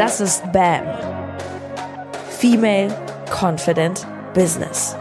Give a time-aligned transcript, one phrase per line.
[0.00, 0.82] Das ist BAM.
[2.30, 2.88] Female
[3.30, 4.96] Confident Business.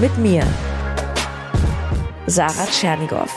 [0.00, 0.42] Mit mir,
[2.26, 3.28] Sarah Tschernigow.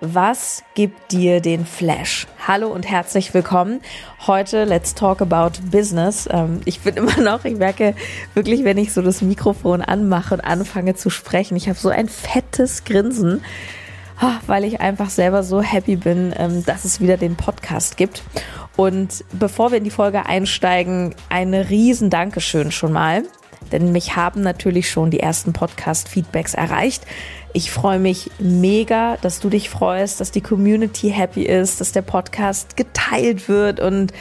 [0.00, 2.26] Was gibt dir den Flash?
[2.48, 3.80] Hallo und herzlich willkommen.
[4.26, 6.28] Heute Let's Talk About Business.
[6.32, 7.94] Ähm, ich bin immer noch, ich merke
[8.34, 12.08] wirklich, wenn ich so das Mikrofon anmache und anfange zu sprechen, ich habe so ein
[12.08, 13.40] fettes Grinsen,
[14.46, 18.22] weil ich einfach selber so happy bin, ähm, dass es wieder den Podcast gibt.
[18.76, 23.24] Und bevor wir in die Folge einsteigen, eine riesen Dankeschön schon mal.
[23.70, 27.06] Denn mich haben natürlich schon die ersten Podcast-Feedbacks erreicht.
[27.54, 32.00] Ich freue mich mega, dass du dich freust, dass die Community happy ist, dass der
[32.00, 34.12] Podcast geteilt wird und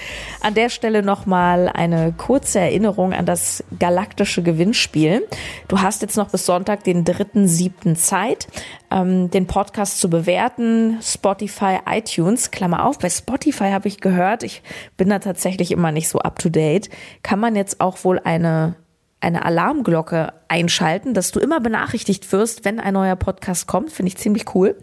[0.42, 5.26] an der Stelle nochmal eine kurze Erinnerung an das galaktische Gewinnspiel.
[5.70, 7.96] Du hast jetzt noch bis Sonntag, den 3.7.
[7.96, 8.48] Zeit,
[8.92, 10.98] ähm, den Podcast zu bewerten.
[11.02, 13.00] Spotify, iTunes, Klammer auf.
[13.00, 14.62] Bei Spotify habe ich gehört, ich
[14.98, 16.90] bin da tatsächlich immer nicht so up to date,
[17.24, 18.76] kann man jetzt auch wohl eine
[19.22, 23.92] eine Alarmglocke einschalten, dass du immer benachrichtigt wirst, wenn ein neuer Podcast kommt.
[23.92, 24.76] Finde ich ziemlich cool.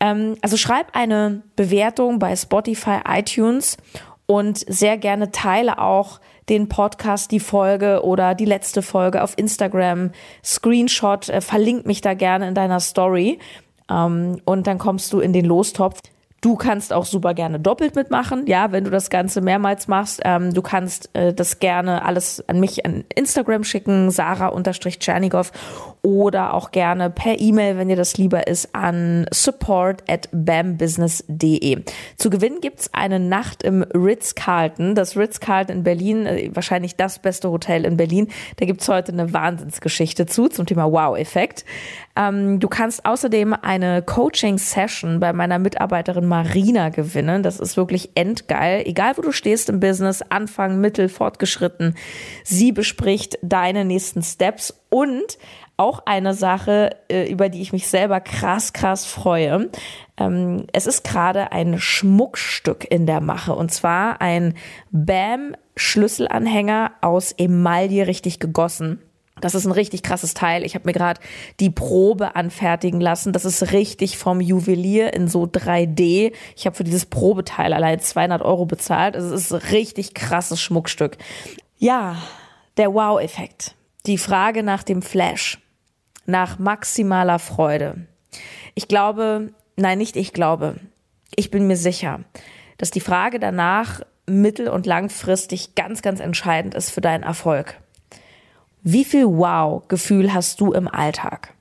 [0.00, 3.76] Ähm, also schreib eine Bewertung bei Spotify, iTunes
[4.26, 10.10] und sehr gerne teile auch den Podcast, die Folge oder die letzte Folge auf Instagram.
[10.44, 13.38] Screenshot, äh, verlink mich da gerne in deiner Story.
[13.90, 16.00] Ähm, und dann kommst du in den Lostopf.
[16.46, 20.20] Du kannst auch super gerne doppelt mitmachen, ja, wenn du das Ganze mehrmals machst.
[20.24, 25.50] Ähm, du kannst äh, das gerne alles an mich an Instagram schicken, Sarah-Tschernigow
[26.06, 31.82] oder auch gerne per E-Mail, wenn dir das lieber ist, an support at bambusiness.de.
[32.16, 34.94] Zu gewinnen gibt's eine Nacht im Ritz-Carlton.
[34.94, 38.28] Das Ritz-Carlton in Berlin, äh, wahrscheinlich das beste Hotel in Berlin.
[38.58, 41.64] Da gibt's heute eine Wahnsinnsgeschichte zu, zum Thema Wow-Effekt.
[42.14, 47.42] Ähm, du kannst außerdem eine Coaching-Session bei meiner Mitarbeiterin Marina gewinnen.
[47.42, 48.86] Das ist wirklich endgeil.
[48.86, 51.96] Egal wo du stehst im Business, Anfang, Mittel, fortgeschritten.
[52.44, 55.36] Sie bespricht deine nächsten Steps und
[55.76, 59.70] auch eine Sache, äh, über die ich mich selber krass, krass freue.
[60.16, 64.54] Ähm, es ist gerade ein Schmuckstück in der Mache und zwar ein
[64.90, 69.02] BAM Schlüsselanhänger aus Emaille richtig gegossen.
[69.42, 70.64] Das ist ein richtig krasses Teil.
[70.64, 71.20] Ich habe mir gerade
[71.60, 73.34] die Probe anfertigen lassen.
[73.34, 76.32] Das ist richtig vom Juwelier in so 3D.
[76.56, 79.14] Ich habe für dieses Probeteil allein 200 Euro bezahlt.
[79.14, 81.18] Es ist ein richtig krasses Schmuckstück.
[81.76, 82.16] Ja,
[82.78, 83.74] der Wow-Effekt.
[84.06, 85.58] Die Frage nach dem Flash.
[86.26, 88.06] Nach maximaler Freude.
[88.74, 90.76] Ich glaube, nein, nicht ich glaube.
[91.34, 92.20] Ich bin mir sicher,
[92.78, 97.80] dass die Frage danach mittel- und langfristig ganz, ganz entscheidend ist für deinen Erfolg.
[98.82, 101.54] Wie viel Wow-Gefühl hast du im Alltag?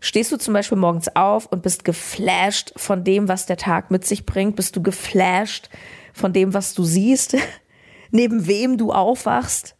[0.00, 4.04] Stehst du zum Beispiel morgens auf und bist geflasht von dem, was der Tag mit
[4.04, 4.56] sich bringt?
[4.56, 5.70] Bist du geflasht
[6.12, 7.36] von dem, was du siehst?
[8.10, 9.76] Neben wem du aufwachst?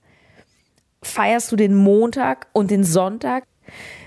[1.03, 3.45] Feierst du den Montag und den Sonntag?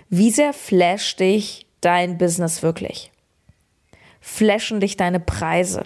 [0.09, 3.11] Wie sehr flasht dich dein Business wirklich?
[4.21, 5.83] Flashen dich deine Preise,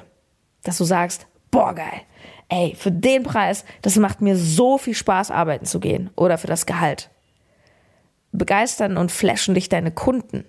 [0.64, 2.02] dass du sagst, boah geil,
[2.50, 6.48] ey, für den Preis, das macht mir so viel Spaß, arbeiten zu gehen oder für
[6.48, 7.10] das Gehalt.
[8.32, 10.46] Begeistern und flashen dich deine Kunden.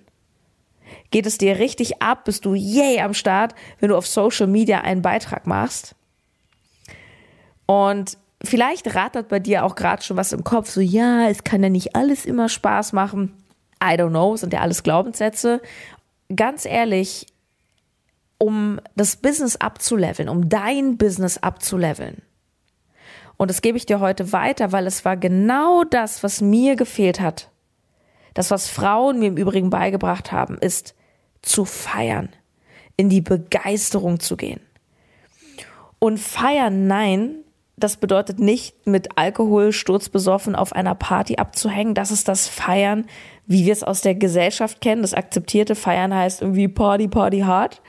[1.11, 4.81] Geht es dir richtig ab, bist du yay am Start, wenn du auf Social Media
[4.81, 5.95] einen Beitrag machst?
[7.65, 11.63] Und vielleicht rattert bei dir auch gerade schon was im Kopf, so ja, es kann
[11.63, 13.33] ja nicht alles immer Spaß machen.
[13.83, 15.61] I don't know, sind ja alles Glaubenssätze.
[16.33, 17.27] Ganz ehrlich,
[18.37, 22.21] um das Business abzuleveln, um dein Business abzuleveln.
[23.37, 27.19] Und das gebe ich dir heute weiter, weil es war genau das, was mir gefehlt
[27.19, 27.49] hat.
[28.33, 30.95] Das, was Frauen mir im Übrigen beigebracht haben, ist
[31.41, 32.29] zu feiern,
[32.95, 34.61] in die Begeisterung zu gehen.
[35.99, 37.42] Und feiern, nein,
[37.75, 41.95] das bedeutet nicht mit Alkohol sturzbesoffen auf einer Party abzuhängen.
[41.95, 43.05] Das ist das Feiern,
[43.47, 45.01] wie wir es aus der Gesellschaft kennen.
[45.01, 47.81] Das akzeptierte Feiern heißt irgendwie Party, Party hard.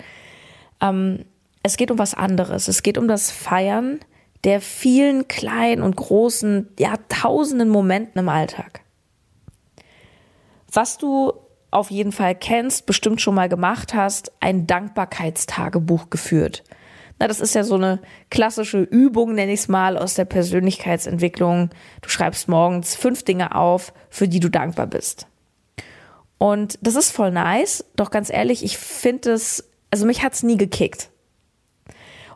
[0.80, 1.26] Ähm,
[1.62, 2.68] es geht um was anderes.
[2.68, 4.00] Es geht um das Feiern
[4.44, 8.82] der vielen kleinen und großen, ja, tausenden Momenten im Alltag.
[10.70, 11.32] Was du
[11.70, 16.62] auf jeden Fall kennst, bestimmt schon mal gemacht hast, ein Dankbarkeitstagebuch geführt.
[17.18, 18.00] Na, das ist ja so eine
[18.30, 21.70] klassische Übung, nenne ich es mal, aus der Persönlichkeitsentwicklung.
[22.02, 25.26] Du schreibst morgens fünf Dinge auf, für die du dankbar bist.
[26.38, 30.56] Und das ist voll nice, doch ganz ehrlich, ich finde es also mich hat's nie
[30.56, 31.08] gekickt.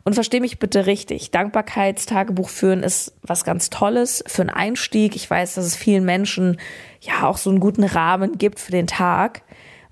[0.04, 1.32] Und versteh mich bitte richtig.
[1.32, 5.16] Dankbarkeitstagebuch führen ist was ganz Tolles für einen Einstieg.
[5.16, 6.60] Ich weiß, dass es vielen Menschen
[7.00, 9.42] ja auch so einen guten Rahmen gibt für den Tag,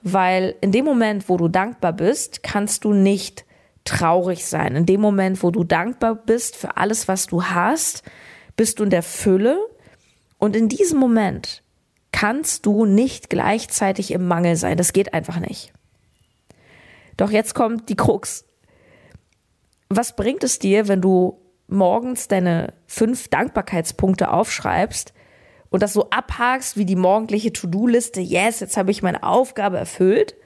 [0.01, 3.45] weil in dem Moment, wo du dankbar bist, kannst du nicht
[3.89, 4.77] traurig sein.
[4.77, 8.03] In dem Moment, wo du dankbar bist für alles, was du hast,
[8.57, 9.59] bist du in der Fülle.
[10.39, 11.63] Und in diesem Moment
[12.13, 14.77] kannst du nicht gleichzeitig im Mangel sein.
[14.77, 15.73] Das geht einfach nicht.
[17.17, 18.45] Doch jetzt kommt die Krux.
[19.89, 25.13] Was bringt es dir, wenn du morgens deine fünf Dankbarkeitspunkte aufschreibst
[25.71, 28.21] und das so abhakst wie die morgendliche To-Do-Liste?
[28.21, 30.37] Yes, jetzt habe ich meine Aufgabe erfüllt.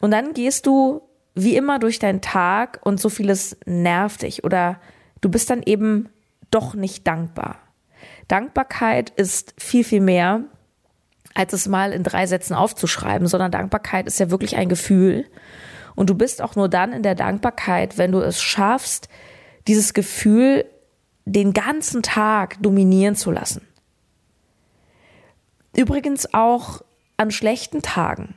[0.00, 1.02] Und dann gehst du
[1.42, 4.80] wie immer durch deinen Tag und so vieles nervt dich oder
[5.20, 6.08] du bist dann eben
[6.50, 7.58] doch nicht dankbar.
[8.28, 10.42] Dankbarkeit ist viel, viel mehr,
[11.34, 15.26] als es mal in drei Sätzen aufzuschreiben, sondern Dankbarkeit ist ja wirklich ein Gefühl.
[15.94, 19.08] Und du bist auch nur dann in der Dankbarkeit, wenn du es schaffst,
[19.66, 20.64] dieses Gefühl
[21.24, 23.66] den ganzen Tag dominieren zu lassen.
[25.76, 26.82] Übrigens auch
[27.16, 28.34] an schlechten Tagen.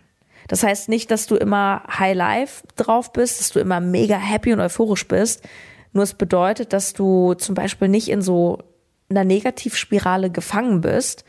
[0.52, 4.52] Das heißt nicht, dass du immer High Life drauf bist, dass du immer mega happy
[4.52, 5.48] und euphorisch bist.
[5.94, 8.58] Nur es bedeutet, dass du zum Beispiel nicht in so
[9.10, 11.24] einer Negativspirale gefangen bist.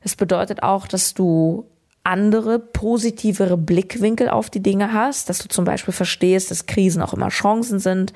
[0.00, 1.70] Es bedeutet auch, dass du
[2.02, 7.14] andere, positivere Blickwinkel auf die Dinge hast, dass du zum Beispiel verstehst, dass Krisen auch
[7.14, 8.14] immer Chancen sind,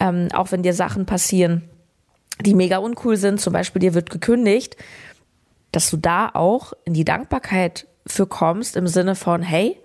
[0.00, 1.68] ähm, auch wenn dir Sachen passieren,
[2.40, 4.78] die mega uncool sind, zum Beispiel dir wird gekündigt,
[5.72, 9.78] dass du da auch in die Dankbarkeit für kommst im Sinne von, hey,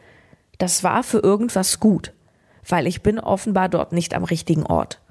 [0.58, 2.14] das war für irgendwas gut,
[2.68, 5.02] weil ich bin offenbar dort nicht am richtigen Ort.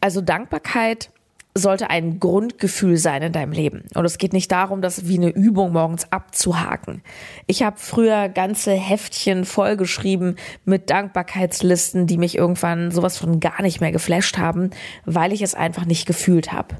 [0.00, 1.10] Also Dankbarkeit
[1.54, 3.84] sollte ein Grundgefühl sein in deinem Leben.
[3.94, 7.02] Und es geht nicht darum, das wie eine Übung morgens abzuhaken.
[7.46, 13.80] Ich habe früher ganze Heftchen vollgeschrieben mit Dankbarkeitslisten, die mich irgendwann sowas von gar nicht
[13.80, 14.70] mehr geflasht haben,
[15.04, 16.76] weil ich es einfach nicht gefühlt habe.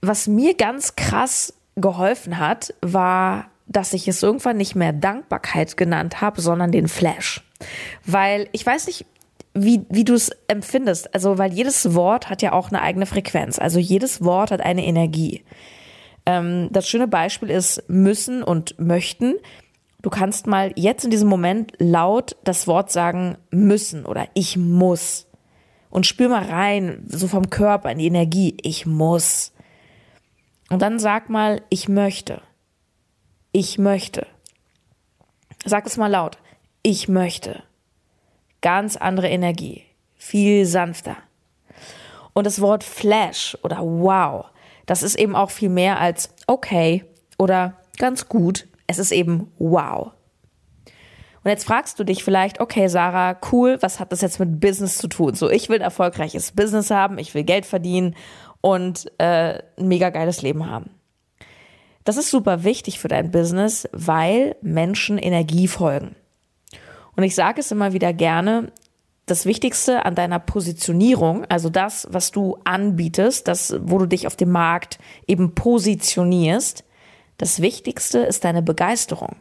[0.00, 6.20] Was mir ganz krass geholfen hat, war, dass ich es irgendwann nicht mehr Dankbarkeit genannt
[6.20, 7.44] habe, sondern den Flash.
[8.04, 9.06] Weil ich weiß nicht,
[9.54, 11.14] wie, wie du es empfindest.
[11.14, 13.58] Also, weil jedes Wort hat ja auch eine eigene Frequenz.
[13.58, 15.44] Also jedes Wort hat eine Energie.
[16.26, 19.34] Ähm, das schöne Beispiel ist müssen und möchten.
[20.02, 25.26] Du kannst mal jetzt in diesem Moment laut das Wort sagen müssen oder ich muss.
[25.88, 28.56] Und spür mal rein, so vom Körper in die Energie.
[28.62, 29.52] Ich muss.
[30.70, 32.42] Und dann sag mal, ich möchte.
[33.52, 34.26] Ich möchte.
[35.64, 36.38] Sag es mal laut.
[36.82, 37.62] Ich möchte.
[38.60, 39.84] Ganz andere Energie.
[40.16, 41.16] Viel sanfter.
[42.32, 44.46] Und das Wort Flash oder wow,
[44.84, 47.04] das ist eben auch viel mehr als okay
[47.38, 48.66] oder ganz gut.
[48.86, 50.12] Es ist eben wow.
[51.46, 54.98] Und jetzt fragst du dich vielleicht, okay, Sarah, cool, was hat das jetzt mit Business
[54.98, 55.34] zu tun?
[55.34, 58.16] So, ich will ein erfolgreiches Business haben, ich will Geld verdienen
[58.62, 60.90] und äh, ein mega geiles Leben haben.
[62.02, 66.16] Das ist super wichtig für dein Business, weil Menschen Energie folgen.
[67.14, 68.72] Und ich sage es immer wieder gerne,
[69.26, 74.34] das Wichtigste an deiner Positionierung, also das, was du anbietest, das, wo du dich auf
[74.34, 74.98] dem Markt
[75.28, 76.82] eben positionierst,
[77.38, 79.36] das Wichtigste ist deine Begeisterung.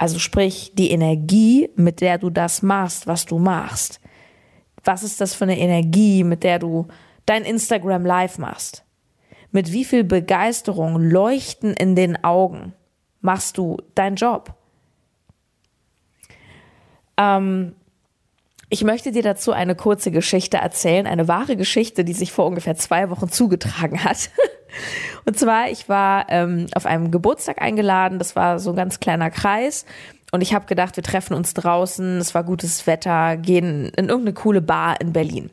[0.00, 4.00] Also sprich, die Energie, mit der du das machst, was du machst.
[4.82, 6.88] Was ist das für eine Energie, mit der du
[7.26, 8.82] dein Instagram Live machst.
[9.52, 12.72] Mit wie viel Begeisterung, Leuchten in den Augen
[13.20, 14.54] machst du deinen Job.
[17.18, 17.74] Ähm,
[18.70, 22.74] ich möchte dir dazu eine kurze Geschichte erzählen, eine wahre Geschichte, die sich vor ungefähr
[22.74, 24.30] zwei Wochen zugetragen hat.
[25.24, 29.30] Und zwar, ich war ähm, auf einem Geburtstag eingeladen, das war so ein ganz kleiner
[29.30, 29.84] Kreis.
[30.32, 34.34] Und ich habe gedacht, wir treffen uns draußen, es war gutes Wetter, gehen in irgendeine
[34.34, 35.50] coole Bar in Berlin.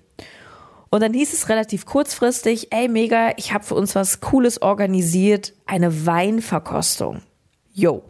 [0.90, 5.54] Und dann hieß es relativ kurzfristig, ey mega, ich habe für uns was Cooles organisiert,
[5.66, 7.22] eine Weinverkostung.
[7.74, 8.04] Yo.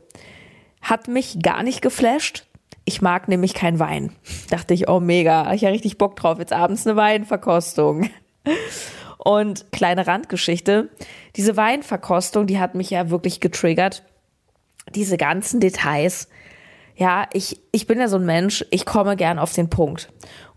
[0.81, 2.45] Hat mich gar nicht geflasht.
[2.85, 4.11] Ich mag nämlich kein Wein.
[4.49, 8.09] Dachte ich, oh mega, ich ja richtig Bock drauf, jetzt abends eine Weinverkostung.
[9.17, 10.89] Und kleine Randgeschichte,
[11.35, 14.03] diese Weinverkostung, die hat mich ja wirklich getriggert.
[14.95, 16.29] Diese ganzen Details.
[16.95, 20.09] Ja, ich, ich bin ja so ein Mensch, ich komme gern auf den Punkt.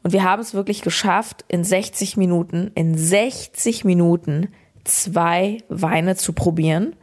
[0.03, 4.49] Und wir haben es wirklich geschafft, in 60 Minuten, in 60 Minuten
[4.85, 6.97] zwei Weine zu probieren.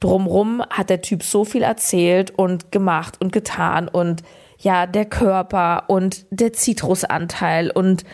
[0.00, 4.22] Drumrum hat der Typ so viel erzählt und gemacht und getan und
[4.58, 8.04] ja, der Körper und der Zitrusanteil und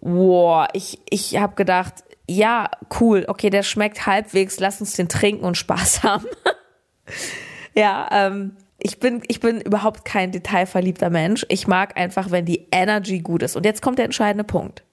[0.00, 2.70] wow, ich, ich habe gedacht, ja,
[3.00, 6.26] cool, okay, der schmeckt halbwegs, lass uns den trinken und Spaß haben.
[7.74, 11.44] ja, ähm, ich bin, ich bin überhaupt kein detailverliebter Mensch.
[11.48, 13.56] Ich mag einfach, wenn die Energy gut ist.
[13.56, 14.84] Und jetzt kommt der entscheidende Punkt.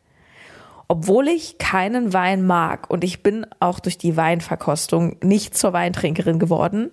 [0.90, 6.40] Obwohl ich keinen Wein mag und ich bin auch durch die Weinverkostung nicht zur Weintrinkerin
[6.40, 6.92] geworden,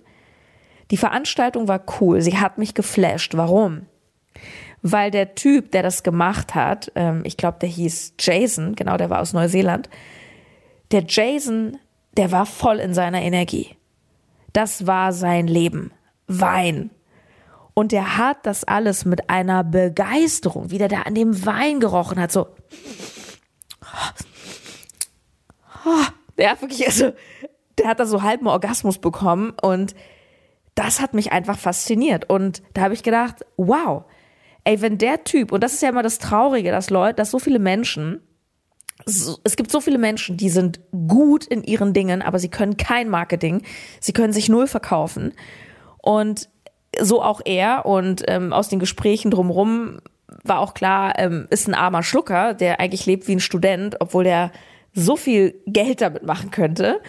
[0.91, 2.21] die Veranstaltung war cool.
[2.21, 3.37] Sie hat mich geflasht.
[3.37, 3.87] Warum?
[4.87, 9.09] weil der Typ, der das gemacht hat, ähm, ich glaube, der hieß Jason, genau, der
[9.09, 9.89] war aus Neuseeland,
[10.95, 11.77] der Jason,
[12.17, 13.77] der war voll in seiner Energie.
[14.53, 15.93] Das war sein Leben.
[16.29, 16.91] Wein.
[17.75, 22.21] Und der hat das alles mit einer Begeisterung, wie der da an dem Wein gerochen
[22.21, 22.47] hat, so.
[26.39, 27.13] Der hat wirklich, also,
[27.77, 29.97] der hat da so halben Orgasmus bekommen und
[30.77, 32.31] das hat mich einfach fasziniert.
[32.31, 34.05] Und da habe ich gedacht, wow,
[34.63, 37.41] ey, wenn der Typ, und das ist ja immer das Traurige, dass Leute, dass so
[37.41, 38.21] viele Menschen,
[39.07, 42.77] so, es gibt so viele Menschen, die sind gut in ihren Dingen, aber sie können
[42.77, 43.63] kein Marketing,
[44.01, 45.33] sie können sich null verkaufen.
[45.99, 46.49] Und
[47.01, 49.99] so auch er und ähm, aus den Gesprächen drumherum
[50.43, 54.25] war auch klar, ähm, ist ein armer Schlucker, der eigentlich lebt wie ein Student, obwohl
[54.25, 54.53] der
[54.93, 57.01] so viel Geld damit machen könnte.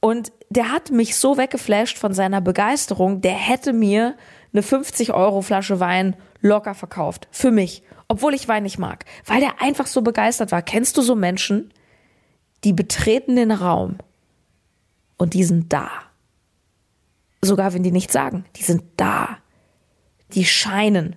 [0.00, 4.16] Und der hat mich so weggeflasht von seiner Begeisterung, der hätte mir
[4.52, 7.28] eine 50 Euro Flasche Wein locker verkauft.
[7.30, 7.82] Für mich.
[8.12, 9.06] Obwohl ich Wein nicht mag.
[9.24, 10.60] Weil der einfach so begeistert war.
[10.60, 11.72] Kennst du so Menschen,
[12.62, 13.96] die betreten den Raum
[15.16, 15.88] und die sind da.
[17.40, 18.44] Sogar wenn die nichts sagen.
[18.56, 19.38] Die sind da.
[20.34, 21.16] Die scheinen.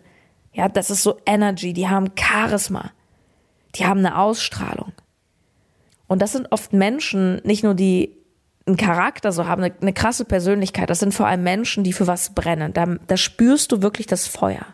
[0.53, 1.73] Ja, das ist so Energy.
[1.73, 2.93] Die haben Charisma.
[3.75, 4.93] Die haben eine Ausstrahlung.
[6.07, 8.15] Und das sind oft Menschen, nicht nur die
[8.65, 10.89] einen Charakter so haben, eine, eine, krasse Persönlichkeit.
[10.89, 12.71] Das sind vor allem Menschen, die für was brennen.
[12.71, 14.65] Da, da spürst du wirklich das Feuer.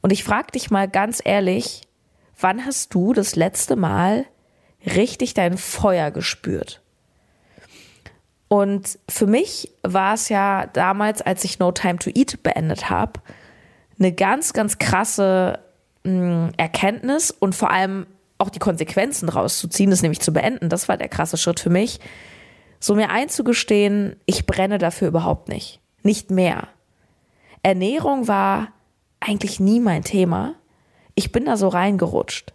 [0.00, 1.82] Und ich frage dich mal ganz ehrlich,
[2.38, 4.26] wann hast du das letzte Mal
[4.84, 6.82] richtig dein Feuer gespürt?
[8.48, 13.20] Und für mich war es ja damals, als ich No Time to Eat beendet habe,
[13.98, 15.58] eine ganz, ganz krasse
[16.04, 18.06] mh, hm, Erkenntnis und vor allem
[18.38, 22.00] auch die Konsequenzen rauszuziehen, das nämlich zu beenden, das war der krasse Schritt für mich.
[22.78, 25.80] So mir einzugestehen, ich brenne dafür überhaupt nicht.
[26.02, 26.68] Nicht mehr.
[27.62, 28.68] Ernährung war
[29.26, 30.54] eigentlich nie mein Thema.
[31.14, 32.52] Ich bin da so reingerutscht.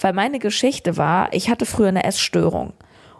[0.00, 2.74] Weil meine Geschichte war, ich hatte früher eine Essstörung.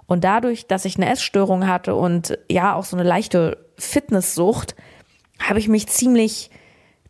[0.06, 4.74] Und dadurch, dass ich eine Essstörung hatte und ja auch so eine leichte Fitnesssucht,
[5.40, 6.50] habe ich mich ziemlich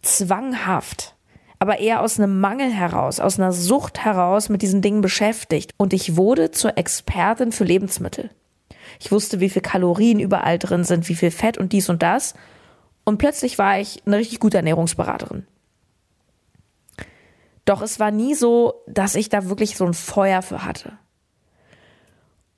[0.02, 1.16] zwanghaft
[1.58, 5.72] aber eher aus einem Mangel heraus, aus einer Sucht heraus mit diesen Dingen beschäftigt.
[5.76, 8.30] Und ich wurde zur Expertin für Lebensmittel.
[9.00, 12.34] Ich wusste, wie viel Kalorien überall drin sind, wie viel Fett und dies und das.
[13.04, 15.46] Und plötzlich war ich eine richtig gute Ernährungsberaterin.
[17.68, 20.92] Doch es war nie so, dass ich da wirklich so ein Feuer für hatte.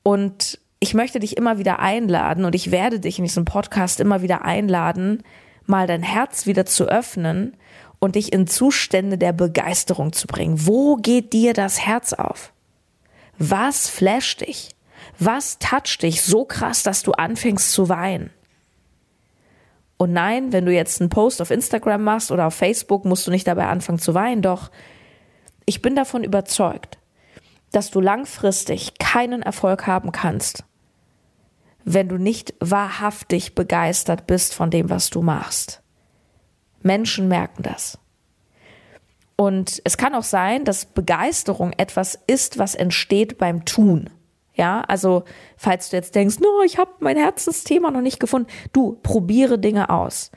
[0.05, 4.23] Und ich möchte dich immer wieder einladen und ich werde dich in diesem Podcast immer
[4.23, 5.25] wieder einladen,
[5.67, 7.57] mal dein Herz wieder zu öffnen
[7.99, 10.65] und dich in Zustände der Begeisterung zu bringen.
[10.65, 12.53] Wo geht dir das Herz auf?
[13.37, 14.77] Was flasht dich?
[15.19, 18.31] Was toucht dich so krass, dass du anfängst zu weinen?
[19.97, 23.33] Und nein, wenn du jetzt einen Post auf Instagram machst oder auf Facebook, musst du
[23.33, 24.71] nicht dabei anfangen zu weinen, doch
[25.71, 26.99] ich bin davon überzeugt,
[27.71, 30.65] dass du langfristig keinen Erfolg haben kannst,
[31.85, 35.81] wenn du nicht wahrhaftig begeistert bist von dem, was du machst.
[36.83, 38.01] Menschen merken das.
[39.37, 44.11] Und es kann auch sein, dass Begeisterung etwas ist, was entsteht beim Tun.
[44.55, 45.23] Ja, also
[45.57, 49.89] falls du jetzt denkst, no, ich habe mein Herzensthema noch nicht gefunden, du probiere Dinge
[49.89, 50.33] aus.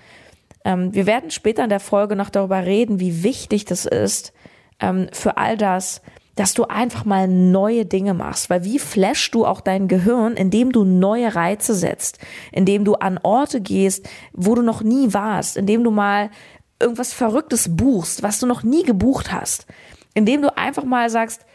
[0.64, 4.32] Ähm, wir werden später in der Folge noch darüber reden, wie wichtig das ist
[4.84, 6.02] ähm, für all das,
[6.36, 10.72] dass du einfach mal neue Dinge machst, weil wie flashst du auch dein Gehirn, indem
[10.72, 12.20] du neue Reize setzt,
[12.52, 16.32] indem du an Orte gehst, wo du noch nie warst, indem du mal
[16.80, 19.68] irgendwas Verrücktes buchst, was du noch nie gebucht hast,
[20.16, 21.46] indem du einfach mal sagst,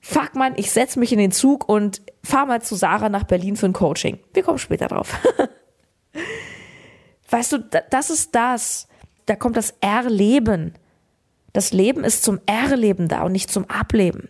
[0.00, 3.56] fuck man, ich setz mich in den Zug und fahr mal zu Sarah nach Berlin
[3.56, 4.18] für ein Coaching.
[4.32, 5.14] Wir kommen später drauf.
[7.30, 7.58] weißt du,
[7.90, 8.88] das ist das.
[9.26, 10.74] Da kommt das Erleben.
[11.54, 14.28] Das Leben ist zum Erleben da und nicht zum Ableben.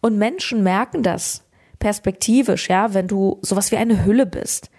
[0.00, 1.44] Und Menschen merken das
[1.78, 4.70] perspektivisch, ja, wenn du sowas wie eine Hülle bist.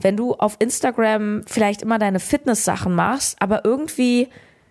[0.00, 4.28] Wenn du auf Instagram vielleicht immer deine Fitness-Sachen machst, aber irgendwie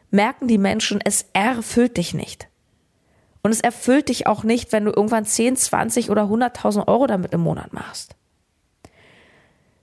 [0.09, 2.49] merken die Menschen, es erfüllt dich nicht.
[3.43, 7.31] Und es erfüllt dich auch nicht, wenn du irgendwann 10, 20 oder 100.000 Euro damit
[7.33, 8.15] im Monat machst.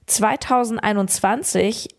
[0.07, 1.95] 2021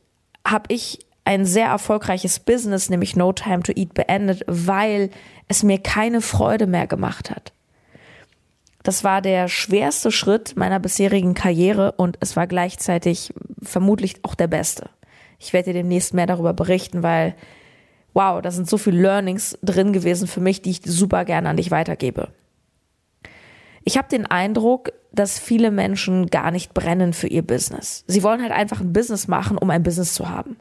[0.45, 5.09] habe ich ein sehr erfolgreiches Business, nämlich No Time to Eat, beendet, weil
[5.47, 7.51] es mir keine Freude mehr gemacht hat.
[8.83, 14.47] Das war der schwerste Schritt meiner bisherigen Karriere und es war gleichzeitig vermutlich auch der
[14.47, 14.89] beste.
[15.39, 17.33] Ich werde dir demnächst mehr darüber berichten, weil,
[18.13, 21.57] wow, da sind so viele Learnings drin gewesen für mich, die ich super gerne an
[21.57, 22.29] dich weitergebe.
[23.83, 28.03] Ich habe den Eindruck, dass viele Menschen gar nicht brennen für ihr Business.
[28.05, 30.57] Sie wollen halt einfach ein Business machen, um ein Business zu haben.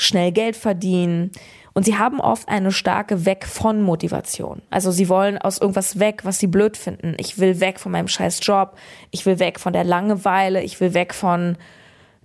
[0.00, 1.30] Schnell Geld verdienen.
[1.72, 4.62] Und sie haben oft eine starke Weg von Motivation.
[4.70, 7.14] Also sie wollen aus irgendwas weg, was sie blöd finden.
[7.18, 8.76] Ich will weg von meinem scheiß Job.
[9.10, 10.62] Ich will weg von der Langeweile.
[10.62, 11.56] Ich will weg von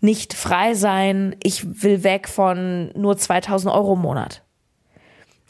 [0.02, 1.36] nicht frei sein.
[1.44, 4.42] Ich will weg von nur 2000 Euro im Monat.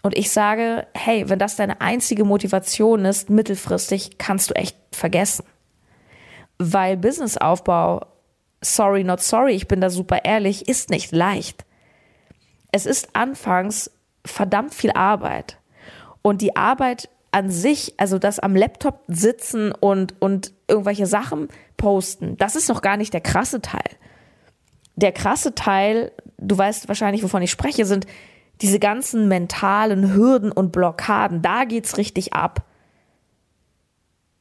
[0.03, 5.46] Und ich sage, hey, wenn das deine einzige Motivation ist, mittelfristig kannst du echt vergessen.
[6.58, 8.05] Weil Businessaufbau,
[8.62, 11.65] sorry, not sorry, ich bin da super ehrlich, ist nicht leicht
[12.75, 13.89] es ist anfangs
[14.25, 15.58] verdammt viel Arbeit.
[16.22, 22.36] Und die Arbeit an sich, also das am Laptop sitzen und, und irgendwelche Sachen posten,
[22.38, 23.89] das ist noch gar nicht der krasse Teil.
[24.98, 28.08] Der krasse Teil, du weißt wahrscheinlich, wovon ich spreche, sind
[28.62, 31.41] diese ganzen mentalen Hürden und Blockaden.
[31.41, 32.65] Da geht's richtig ab.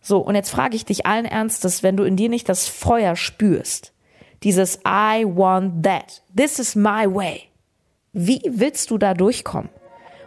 [0.00, 3.14] So, und jetzt frage ich dich allen Ernstes, wenn du in dir nicht das Feuer
[3.14, 3.92] spürst,
[4.42, 7.48] dieses I want that, this is my way,
[8.14, 9.70] wie willst du da durchkommen?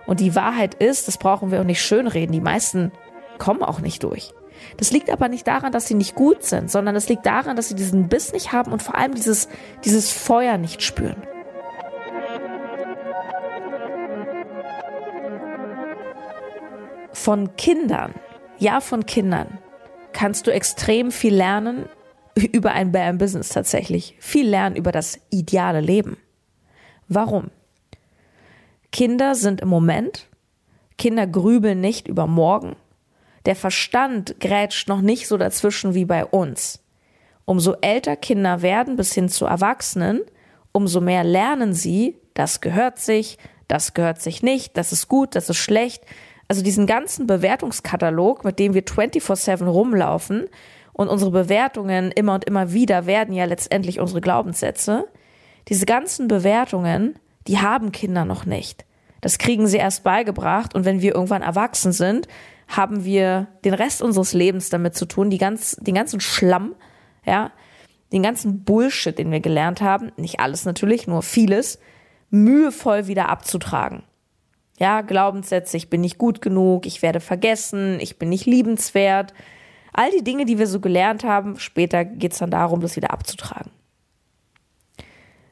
[0.06, 2.92] Und die Wahrheit ist, das brauchen wir auch nicht schönreden, die meisten
[3.40, 4.34] kommen auch nicht durch.
[4.78, 7.70] Das liegt aber nicht daran, dass sie nicht gut sind, sondern es liegt daran, dass
[7.70, 9.48] sie diesen Biss nicht haben und vor allem dieses,
[9.86, 11.22] dieses Feuer nicht spüren.
[17.14, 18.14] Von Kindern,
[18.58, 19.60] ja von Kindern,
[20.14, 21.88] kannst du extrem viel lernen
[22.36, 24.16] über ein Bam Business tatsächlich.
[24.20, 26.18] Viel lernen über das ideale Leben.
[27.08, 27.50] Warum?
[28.92, 30.28] Kinder sind im Moment,
[30.98, 32.76] Kinder grübeln nicht über morgen.
[33.46, 36.84] Der Verstand grätscht noch nicht so dazwischen wie bei uns.
[37.46, 40.22] Umso älter Kinder werden bis hin zu Erwachsenen,
[40.72, 45.50] umso mehr lernen sie, das gehört sich, das gehört sich nicht, das ist gut, das
[45.50, 46.04] ist schlecht.
[46.48, 50.50] Also diesen ganzen Bewertungskatalog, mit dem wir 24-7 rumlaufen
[50.94, 55.08] und unsere Bewertungen immer und immer wieder werden ja letztendlich unsere Glaubenssätze.
[55.68, 58.86] Diese ganzen Bewertungen, die haben Kinder noch nicht.
[59.22, 62.28] Das kriegen sie erst beigebracht und wenn wir irgendwann erwachsen sind,
[62.68, 66.76] haben wir den Rest unseres Lebens damit zu tun, die ganz, den ganzen Schlamm,
[67.26, 67.52] ja,
[68.12, 71.80] den ganzen Bullshit, den wir gelernt haben, nicht alles natürlich, nur vieles,
[72.30, 74.04] mühevoll wieder abzutragen.
[74.80, 79.34] Ja, Glaubenssätze, ich bin nicht gut genug, ich werde vergessen, ich bin nicht liebenswert.
[79.92, 83.12] All die Dinge, die wir so gelernt haben, später geht es dann darum, das wieder
[83.12, 83.72] abzutragen.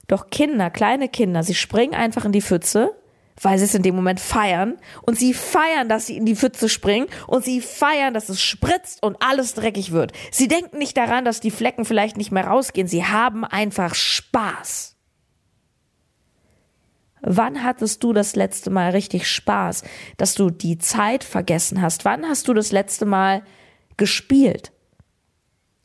[0.08, 2.96] Doch Kinder, kleine Kinder, sie springen einfach in die Pfütze
[3.42, 6.70] weil sie es in dem Moment feiern und sie feiern, dass sie in die Pfütze
[6.70, 10.14] springen und sie feiern, dass es spritzt und alles dreckig wird.
[10.32, 12.88] Sie denken nicht daran, dass die Flecken vielleicht nicht mehr rausgehen.
[12.88, 14.96] Sie haben einfach Spaß.
[17.28, 19.84] Wann hattest du das letzte Mal richtig Spaß,
[20.18, 22.06] dass du die Zeit vergessen hast?
[22.06, 23.44] Wann hast du das letzte Mal
[23.98, 24.72] gespielt?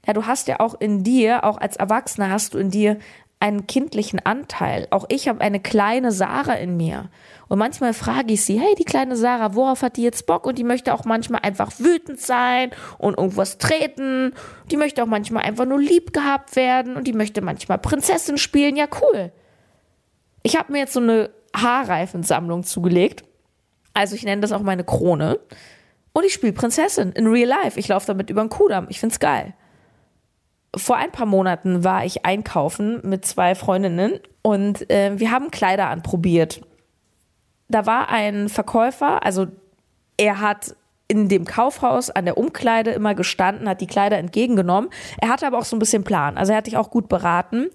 [0.07, 2.99] Ja, du hast ja auch in dir, auch als Erwachsener hast du in dir
[3.41, 4.87] einen kindlichen Anteil.
[4.91, 7.09] Auch ich habe eine kleine Sarah in mir.
[7.49, 10.47] Und manchmal frage ich sie, hey, die kleine Sarah, worauf hat die jetzt Bock?
[10.47, 14.35] Und die möchte auch manchmal einfach wütend sein und irgendwas treten.
[14.71, 18.77] Die möchte auch manchmal einfach nur lieb gehabt werden und die möchte manchmal Prinzessin spielen.
[18.77, 19.33] Ja, cool.
[20.43, 23.25] Ich habe mir jetzt so eine Haarreifensammlung zugelegt.
[23.95, 25.41] Also ich nenne das auch meine Krone.
[26.13, 27.79] Und ich spiele Prinzessin in real life.
[27.81, 28.87] Ich laufe damit über den Kudamm.
[28.91, 29.55] Ich find's geil
[30.77, 35.89] vor ein paar Monaten war ich einkaufen mit zwei Freundinnen und äh, wir haben Kleider
[35.89, 36.61] anprobiert.
[37.69, 39.47] Da war ein Verkäufer, also
[40.17, 40.75] er hat
[41.09, 44.91] in dem Kaufhaus an der Umkleide immer gestanden, hat die Kleider entgegengenommen.
[45.21, 46.39] Er hatte aber auch so ein bisschen Plan.
[46.39, 47.69] Also er hat dich auch gut beraten.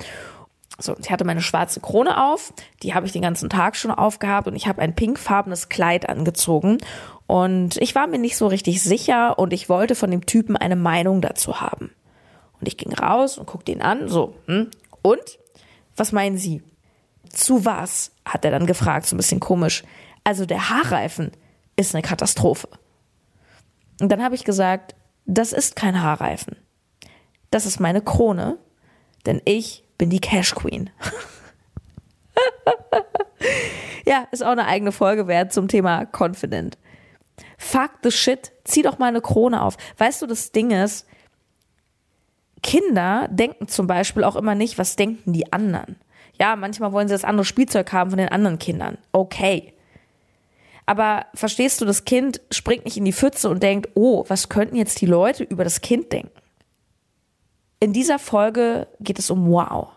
[0.79, 2.53] So, ich hatte meine schwarze Krone auf,
[2.83, 6.79] die habe ich den ganzen Tag schon aufgehabt und ich habe ein pinkfarbenes Kleid angezogen
[7.27, 10.75] und ich war mir nicht so richtig sicher und ich wollte von dem Typen eine
[10.75, 11.91] Meinung dazu haben.
[12.65, 14.71] Und ich ging raus und guckte ihn an, so, hm,
[15.03, 15.37] und?
[15.95, 16.63] Was meinen Sie?
[17.29, 18.11] Zu was?
[18.25, 19.83] hat er dann gefragt, so ein bisschen komisch.
[20.23, 21.31] Also der Haarreifen
[21.75, 22.67] ist eine Katastrophe.
[24.01, 24.95] Und dann habe ich gesagt,
[25.27, 26.55] das ist kein Haarreifen.
[27.51, 28.57] Das ist meine Krone,
[29.27, 30.89] denn ich bin die Cash Queen.
[34.05, 36.79] ja, ist auch eine eigene Folge wert zum Thema Confident.
[37.59, 39.77] Fuck the shit, zieh doch mal eine Krone auf.
[39.99, 41.05] Weißt du, das Ding ist,
[42.63, 45.97] Kinder denken zum Beispiel auch immer nicht, was denken die anderen.
[46.39, 48.97] Ja, manchmal wollen sie das andere Spielzeug haben von den anderen Kindern.
[49.11, 49.73] Okay.
[50.85, 54.75] Aber verstehst du, das Kind springt nicht in die Pfütze und denkt, oh, was könnten
[54.75, 56.31] jetzt die Leute über das Kind denken?
[57.79, 59.89] In dieser Folge geht es um Wow.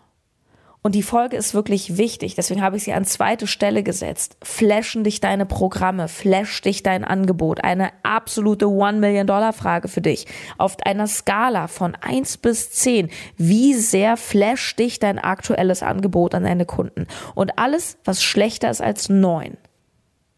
[0.81, 4.37] Und die Folge ist wirklich wichtig, deswegen habe ich sie an zweite Stelle gesetzt.
[4.41, 7.63] Flashen dich deine Programme, flash dich dein Angebot.
[7.65, 10.25] Eine absolute One-Million-Dollar-Frage für dich.
[10.57, 16.43] Auf einer Skala von eins bis zehn, wie sehr flash dich dein aktuelles Angebot an
[16.43, 17.07] deine Kunden?
[17.35, 19.57] Und alles, was schlechter ist als neun,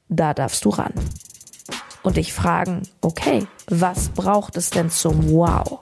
[0.10, 0.94] da darfst du ran.
[2.02, 5.82] Und dich fragen, okay, was braucht es denn zum Wow?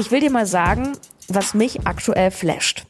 [0.00, 0.94] Ich will dir mal sagen,
[1.28, 2.86] was mich aktuell flasht.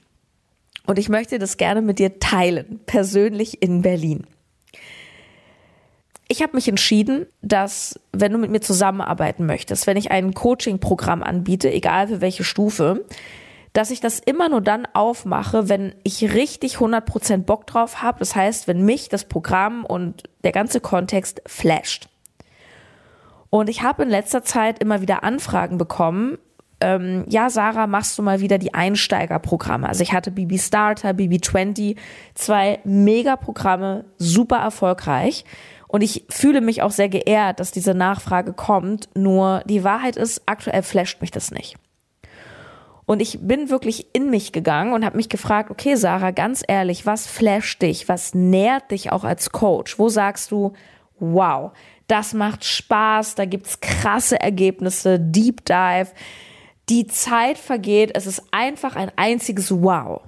[0.87, 4.29] Und ich möchte das gerne mit dir teilen, persönlich in Berlin.
[6.29, 11.25] Ich habe mich entschieden, dass wenn du mit mir zusammenarbeiten möchtest, wenn ich ein Coaching-Programm
[11.25, 13.05] anbiete, egal für welche Stufe,
[13.73, 18.21] dass ich das immer nur dann aufmache, wenn ich richtig 100% Bock drauf habe.
[18.21, 22.09] Das heißt, wenn mich das Programm und der ganze Kontext flasht.
[23.51, 26.39] Und ich habe in letzter Zeit immer wieder Anfragen bekommen,
[26.81, 29.89] ähm, ja, Sarah, machst du mal wieder die Einsteigerprogramme.
[29.89, 31.97] Also ich hatte BB Starter, BB 20,
[32.35, 35.45] zwei Mega-Programme, super erfolgreich.
[35.89, 39.09] Und ich fühle mich auch sehr geehrt, dass diese Nachfrage kommt.
[39.15, 41.77] Nur die Wahrheit ist, aktuell flasht mich das nicht.
[43.07, 47.07] Und ich bin wirklich in mich gegangen und habe mich gefragt, okay, Sarah, ganz ehrlich,
[47.07, 48.09] was flasht dich?
[48.09, 49.99] Was nährt dich auch als Coach?
[49.99, 50.75] Wo sagst du,
[51.19, 51.73] wow,
[52.07, 56.11] das macht Spaß, da gibt's krasse Ergebnisse, Deep Dive
[56.91, 60.23] die Zeit vergeht, es ist einfach ein einziges Wow.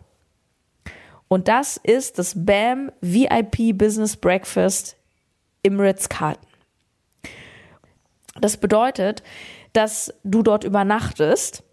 [1.26, 4.96] Und das ist das BAM VIP Business Breakfast
[5.62, 6.46] im Ritz-Carlton.
[8.40, 9.22] Das bedeutet,
[9.72, 11.64] dass du dort übernachtest.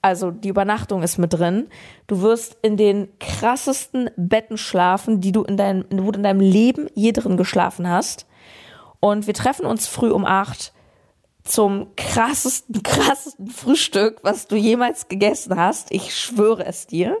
[0.00, 1.68] Also die Übernachtung ist mit drin.
[2.06, 6.40] Du wirst in den krassesten Betten schlafen, die du in deinem, wo du in deinem
[6.40, 8.26] Leben je drin geschlafen hast.
[9.00, 10.72] Und wir treffen uns früh um acht
[11.48, 15.90] zum krassesten, krassesten Frühstück, was du jemals gegessen hast.
[15.90, 17.16] Ich schwöre es dir.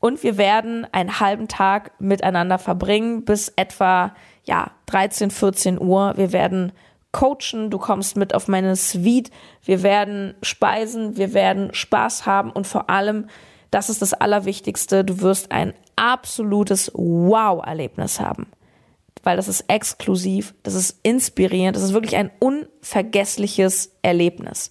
[0.00, 6.14] Und wir werden einen halben Tag miteinander verbringen bis etwa, ja, 13, 14 Uhr.
[6.16, 6.72] Wir werden
[7.12, 9.30] coachen, du kommst mit auf meine Suite,
[9.64, 13.26] wir werden speisen, wir werden Spaß haben und vor allem,
[13.70, 18.46] das ist das Allerwichtigste, du wirst ein absolutes Wow-Erlebnis haben
[19.22, 24.70] weil das ist exklusiv, das ist inspirierend, das ist wirklich ein unvergessliches Erlebnis.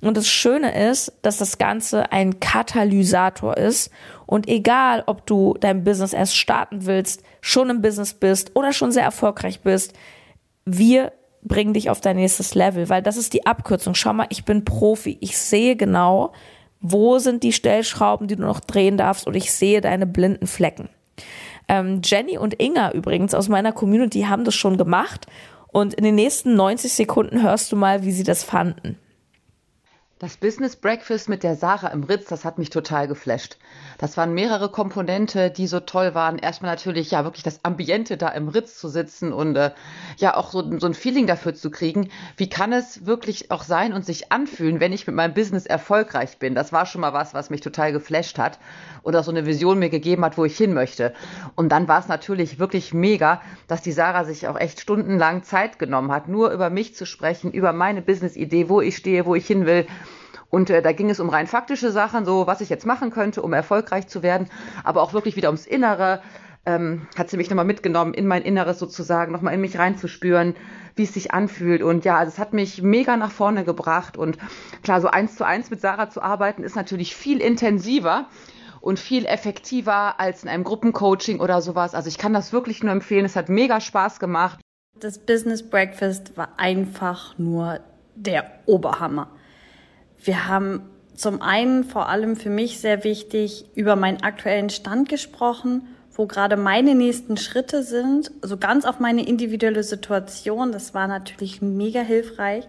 [0.00, 3.90] Und das Schöne ist, dass das Ganze ein Katalysator ist.
[4.26, 8.92] Und egal, ob du dein Business erst starten willst, schon im Business bist oder schon
[8.92, 9.94] sehr erfolgreich bist,
[10.64, 13.94] wir bringen dich auf dein nächstes Level, weil das ist die Abkürzung.
[13.94, 15.16] Schau mal, ich bin Profi.
[15.20, 16.32] Ich sehe genau,
[16.80, 20.88] wo sind die Stellschrauben, die du noch drehen darfst und ich sehe deine blinden Flecken.
[21.68, 25.26] Ähm, Jenny und Inga übrigens aus meiner Community haben das schon gemacht.
[25.68, 28.98] Und in den nächsten 90 Sekunden hörst du mal, wie sie das fanden.
[30.18, 33.58] Das Business Breakfast mit der Sarah im Ritz, das hat mich total geflasht.
[33.98, 36.38] Das waren mehrere Komponente, die so toll waren.
[36.38, 39.72] Erstmal natürlich ja wirklich das Ambiente da im Ritz zu sitzen und äh,
[40.16, 42.08] ja auch so, so ein Feeling dafür zu kriegen.
[42.38, 46.38] Wie kann es wirklich auch sein und sich anfühlen, wenn ich mit meinem Business erfolgreich
[46.38, 46.54] bin?
[46.54, 48.58] Das war schon mal was, was mich total geflasht hat
[49.14, 51.14] auch so eine Vision mir gegeben hat, wo ich hin möchte.
[51.54, 55.78] Und dann war es natürlich wirklich mega, dass die Sarah sich auch echt stundenlang Zeit
[55.78, 59.46] genommen hat, nur über mich zu sprechen, über meine Business-Idee, wo ich stehe, wo ich
[59.46, 59.86] hin will
[60.56, 63.42] und äh, da ging es um rein faktische Sachen, so was ich jetzt machen könnte,
[63.42, 64.48] um erfolgreich zu werden,
[64.84, 66.22] aber auch wirklich wieder ums Innere.
[66.64, 70.56] Ähm, hat sie mich nochmal mitgenommen, in mein Inneres sozusagen, nochmal in mich reinzuspüren,
[70.94, 71.82] wie es sich anfühlt.
[71.82, 74.16] Und ja, also es hat mich mega nach vorne gebracht.
[74.16, 74.38] Und
[74.82, 78.26] klar, so eins zu eins mit Sarah zu arbeiten, ist natürlich viel intensiver
[78.80, 81.94] und viel effektiver als in einem Gruppencoaching oder sowas.
[81.94, 83.26] Also ich kann das wirklich nur empfehlen.
[83.26, 84.58] Es hat mega Spaß gemacht.
[84.98, 87.80] Das Business Breakfast war einfach nur
[88.14, 89.28] der Oberhammer.
[90.26, 90.82] Wir haben
[91.14, 96.56] zum einen vor allem für mich sehr wichtig über meinen aktuellen Stand gesprochen, wo gerade
[96.56, 100.72] meine nächsten Schritte sind, so ganz auf meine individuelle Situation.
[100.72, 102.66] Das war natürlich mega hilfreich,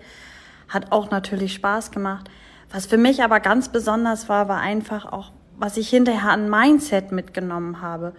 [0.70, 2.30] hat auch natürlich Spaß gemacht.
[2.72, 7.12] Was für mich aber ganz besonders war, war einfach auch, was ich hinterher an Mindset
[7.12, 8.14] mitgenommen habe.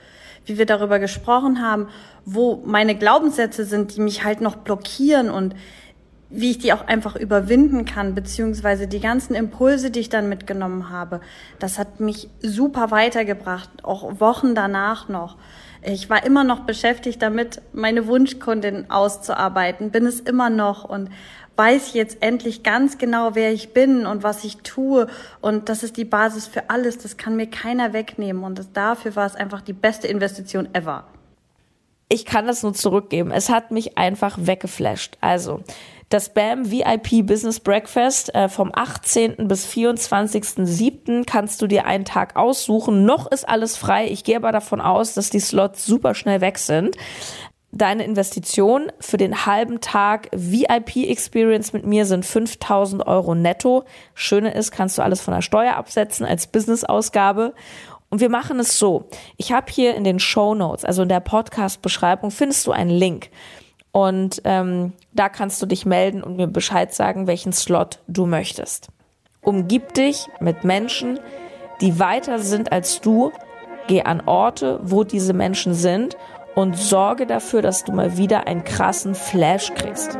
[0.47, 1.89] Wie wir darüber gesprochen haben,
[2.25, 5.55] wo meine Glaubenssätze sind, die mich halt noch blockieren und
[6.31, 10.91] wie ich die auch einfach überwinden kann, beziehungsweise die ganzen Impulse, die ich dann mitgenommen
[10.91, 11.21] habe,
[11.59, 15.37] das hat mich super weitergebracht, auch Wochen danach noch.
[15.83, 21.09] Ich war immer noch beschäftigt damit, meine Wunschkundin auszuarbeiten, bin es immer noch und
[21.59, 25.09] weiß jetzt endlich ganz genau, wer ich bin und was ich tue.
[25.41, 26.99] Und das ist die Basis für alles.
[26.99, 28.45] Das kann mir keiner wegnehmen.
[28.45, 31.05] Und das, dafür war es einfach die beste Investition ever.
[32.09, 33.33] ich kann das nur zurückgeben.
[33.33, 35.19] Es hat mich einfach weggeflasht.
[35.21, 35.63] Also,
[36.09, 39.47] das BAM VIP Business Breakfast äh, vom 18.
[39.47, 41.25] bis 24.07.
[41.27, 43.05] kannst du dir einen Tag aussuchen.
[43.05, 44.09] Noch ist alles frei.
[44.09, 46.97] Ich gehe aber davon aus, dass die Slots super schnell weg sind.
[47.71, 53.85] Deine Investition für den halben Tag VIP-Experience mit mir sind 5000 Euro netto.
[54.15, 57.53] Schöne ist, kannst du alles von der Steuer absetzen als Business-Ausgabe.
[58.09, 59.11] Und wir machen es so.
[59.37, 63.29] Ich habe hier in den Show Notes, also in der Podcast-Beschreibung, findest du einen Link.
[63.99, 68.91] Und ähm, da kannst du dich melden und mir Bescheid sagen, welchen Slot du möchtest.
[69.43, 71.19] Umgib dich mit Menschen,
[71.81, 73.33] die weiter sind als du.
[73.89, 76.17] Geh an Orte, wo diese Menschen sind
[76.55, 80.17] und sorge dafür, dass du mal wieder einen krassen Flash kriegst.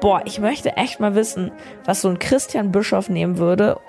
[0.00, 1.50] Boah, ich möchte echt mal wissen,
[1.84, 3.80] was so ein Christian Bischof nehmen würde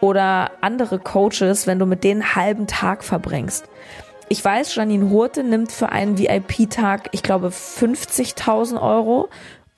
[0.00, 3.68] oder andere Coaches, wenn du mit denen einen halben Tag verbringst.
[4.28, 9.28] Ich weiß, Janine Hurte nimmt für einen VIP-Tag, ich glaube, 50.000 Euro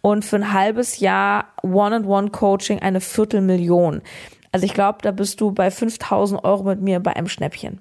[0.03, 4.03] und für ein halbes Jahr One-on-One-Coaching eine Viertelmillion.
[4.53, 7.81] Also ich glaube, da bist du bei 5000 Euro mit mir bei einem Schnäppchen.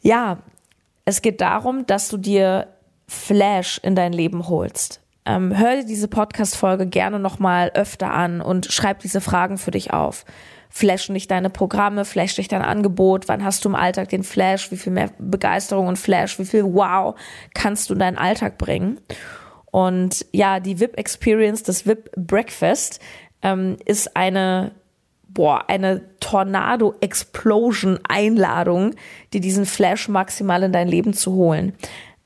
[0.00, 0.38] Ja,
[1.04, 2.68] es geht darum, dass du dir
[3.06, 4.99] Flash in dein Leben holst.
[5.26, 9.92] Ähm, hör dir diese Podcast-Folge gerne nochmal öfter an und schreib diese Fragen für dich
[9.92, 10.24] auf.
[10.70, 14.70] Flashen dich deine Programme, flash dich dein Angebot, wann hast du im Alltag den Flash,
[14.70, 17.18] wie viel mehr Begeisterung und Flash, wie viel Wow
[17.54, 19.00] kannst du in deinen Alltag bringen.
[19.72, 23.00] Und ja, die VIP-Experience, das VIP-Breakfast
[23.42, 24.72] ähm, ist eine
[25.32, 28.94] boah, eine Tornado-Explosion-Einladung,
[29.32, 31.72] dir diesen Flash maximal in dein Leben zu holen.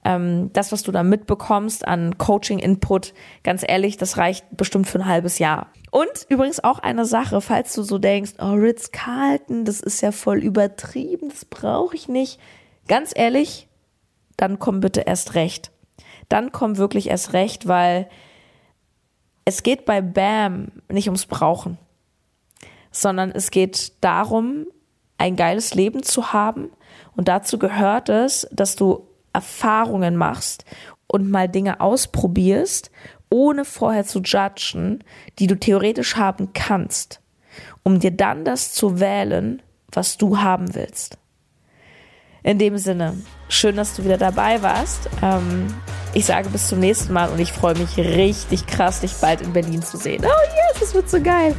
[0.04, 5.06] Ähm, das, was du da mitbekommst an Coaching-Input, ganz ehrlich, das reicht bestimmt für ein
[5.06, 5.68] halbes Jahr.
[5.90, 10.38] Und übrigens auch eine Sache, falls du so denkst, oh, Ritz-Carlton, das ist ja voll
[10.38, 12.38] übertrieben, das brauche ich nicht.
[12.88, 13.68] Ganz ehrlich,
[14.36, 15.70] dann komm bitte erst recht.
[16.28, 18.08] Dann komm wirklich erst recht, weil
[19.44, 21.78] es geht bei BAM nicht ums Brauchen
[22.94, 24.66] sondern es geht darum,
[25.18, 26.70] ein geiles Leben zu haben.
[27.16, 30.64] Und dazu gehört es, dass du Erfahrungen machst
[31.07, 32.90] und mal Dinge ausprobierst,
[33.31, 35.03] ohne vorher zu judgen,
[35.38, 37.20] die du theoretisch haben kannst,
[37.83, 41.18] um dir dann das zu wählen, was du haben willst.
[42.42, 43.16] In dem Sinne,
[43.49, 45.09] schön, dass du wieder dabei warst.
[45.23, 45.66] Ähm,
[46.12, 49.53] ich sage bis zum nächsten Mal und ich freue mich richtig krass, dich bald in
[49.53, 50.23] Berlin zu sehen.
[50.25, 51.57] Oh yes, das wird so geil.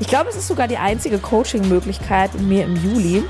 [0.00, 3.22] Ich glaube, es ist sogar die einzige Coaching-Möglichkeit in mir im Juli.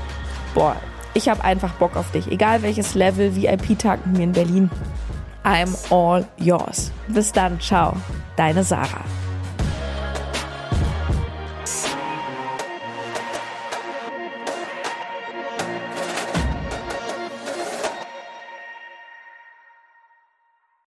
[0.55, 0.77] Boah,
[1.13, 2.31] ich habe einfach Bock auf dich.
[2.31, 4.69] Egal welches Level, VIP-Tag mit mir in Berlin.
[5.43, 6.91] I'm all yours.
[7.07, 7.95] Bis dann, ciao.
[8.35, 9.03] Deine Sarah.